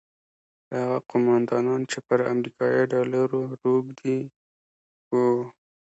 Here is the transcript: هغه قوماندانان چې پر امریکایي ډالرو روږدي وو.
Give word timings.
هغه 0.75 0.97
قوماندانان 1.09 1.81
چې 1.91 1.97
پر 2.07 2.19
امریکایي 2.33 2.81
ډالرو 2.93 3.41
روږدي 3.63 4.19
وو. 5.13 5.29